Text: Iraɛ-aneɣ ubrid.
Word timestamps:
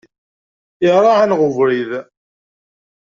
Iraɛ-aneɣ 0.87 1.39
ubrid. 1.47 1.91